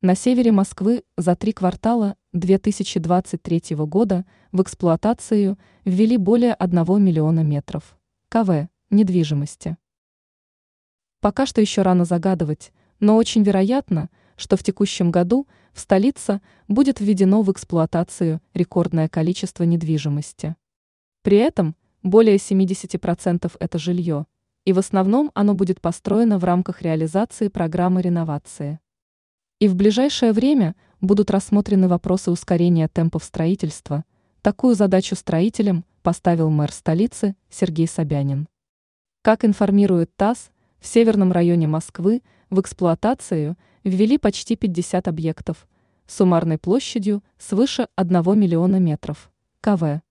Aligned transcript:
На 0.00 0.14
севере 0.14 0.52
Москвы 0.52 1.02
за 1.16 1.34
три 1.34 1.52
квартала 1.52 2.14
2023 2.32 3.74
года 3.78 4.24
в 4.52 4.62
эксплуатацию 4.62 5.58
ввели 5.84 6.16
более 6.16 6.54
1 6.54 7.02
миллиона 7.02 7.40
метров 7.40 7.98
КВ 8.28 8.68
недвижимости. 8.90 9.76
Пока 11.20 11.46
что 11.46 11.60
еще 11.60 11.82
рано 11.82 12.04
загадывать, 12.04 12.72
но 13.00 13.16
очень 13.16 13.42
вероятно, 13.42 14.08
что 14.36 14.56
в 14.56 14.62
текущем 14.62 15.10
году 15.10 15.48
в 15.72 15.80
столице 15.80 16.42
будет 16.68 17.00
введено 17.00 17.42
в 17.42 17.50
эксплуатацию 17.50 18.40
рекордное 18.54 19.08
количество 19.08 19.64
недвижимости. 19.64 20.54
При 21.22 21.38
этом 21.38 21.74
более 22.04 22.36
70% 22.36 23.50
это 23.58 23.78
жилье, 23.78 24.26
и 24.64 24.72
в 24.72 24.78
основном 24.78 25.32
оно 25.34 25.54
будет 25.54 25.80
построено 25.80 26.38
в 26.38 26.44
рамках 26.44 26.82
реализации 26.82 27.48
программы 27.48 28.00
реновации. 28.00 28.78
И 29.60 29.66
в 29.66 29.74
ближайшее 29.74 30.32
время 30.32 30.76
будут 31.00 31.32
рассмотрены 31.32 31.88
вопросы 31.88 32.30
ускорения 32.30 32.86
темпов 32.86 33.24
строительства. 33.24 34.04
Такую 34.40 34.76
задачу 34.76 35.16
строителям 35.16 35.84
поставил 36.02 36.48
мэр 36.48 36.70
столицы 36.70 37.34
Сергей 37.50 37.88
Собянин. 37.88 38.46
Как 39.22 39.44
информирует 39.44 40.14
ТАСС, 40.14 40.50
в 40.78 40.86
северном 40.86 41.32
районе 41.32 41.66
Москвы 41.66 42.22
в 42.50 42.60
эксплуатацию 42.60 43.56
ввели 43.82 44.16
почти 44.16 44.54
50 44.54 45.08
объектов 45.08 45.66
суммарной 46.06 46.58
площадью 46.58 47.24
свыше 47.36 47.88
1 47.96 48.38
миллиона 48.38 48.76
метров 48.76 49.28
КВ. 49.60 50.02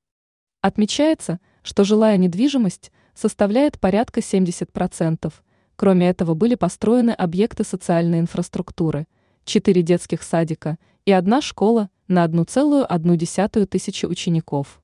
Отмечается, 0.59 1.40
что 1.63 1.85
жилая 1.85 2.18
недвижимость 2.18 2.91
составляет 3.13 3.79
порядка 3.79 4.20
70%. 4.20 5.34
Кроме 5.77 6.09
этого 6.09 6.34
были 6.34 6.55
построены 6.55 7.12
объекты 7.12 7.63
социальной 7.63 8.20
инфраструктуры– 8.20 9.07
четыре 9.47 9.81
детских 9.81 10.21
садика 10.21 10.77
и 11.05 11.11
одна 11.11 11.41
школа 11.41 11.89
на 12.07 12.25
1,1 12.25 13.65
тысячи 13.65 14.05
учеников. 14.05 14.81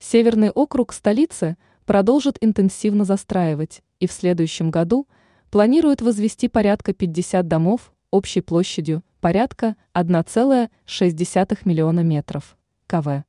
Северный 0.00 0.50
округ 0.50 0.92
столицы 0.92 1.56
продолжит 1.86 2.36
интенсивно 2.40 3.04
застраивать 3.04 3.82
и 4.00 4.06
в 4.06 4.12
следующем 4.12 4.70
году 4.70 5.06
планирует 5.50 6.02
возвести 6.02 6.48
порядка 6.48 6.92
50 6.92 7.46
домов 7.46 7.92
общей 8.10 8.40
площадью 8.40 9.04
порядка 9.20 9.76
1,6 9.94 11.58
миллиона 11.64 12.00
метров 12.00 12.58
КВ. 12.88 13.24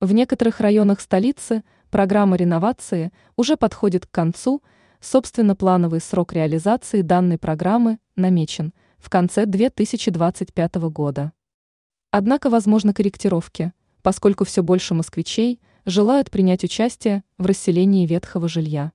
В 0.00 0.12
некоторых 0.12 0.60
районах 0.60 1.00
столицы 1.00 1.62
программа 1.90 2.36
реновации 2.36 3.12
уже 3.36 3.56
подходит 3.56 4.06
к 4.06 4.10
концу, 4.10 4.62
собственно 5.00 5.54
плановый 5.54 6.00
срок 6.00 6.32
реализации 6.32 7.02
данной 7.02 7.36
программы 7.36 7.98
намечен– 8.16 8.72
в 9.04 9.10
конце 9.10 9.44
2025 9.44 10.74
года. 10.88 11.32
Однако 12.10 12.48
возможны 12.48 12.94
корректировки, 12.94 13.74
поскольку 14.02 14.46
все 14.46 14.62
больше 14.62 14.94
москвичей 14.94 15.60
желают 15.84 16.30
принять 16.30 16.64
участие 16.64 17.22
в 17.36 17.44
расселении 17.44 18.06
ветхого 18.06 18.48
жилья. 18.48 18.92